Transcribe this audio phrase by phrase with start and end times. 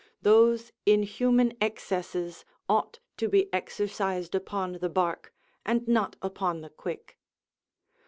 [0.23, 5.31] Those inhuman excesses ought to be exercised upon the bark,
[5.63, 7.19] and not upon the quick.